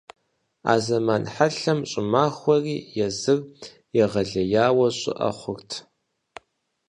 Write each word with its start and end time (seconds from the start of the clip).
А 0.73 0.75
зэман 0.85 1.23
хьэлъэм 1.33 1.79
щӀымахуэри 1.89 2.75
езыр 3.05 3.39
егъэлеяуэ 4.03 4.87
щӀыӀэ 4.97 5.29
хъурт. 5.37 5.71